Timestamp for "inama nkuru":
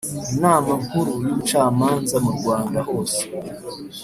0.35-1.13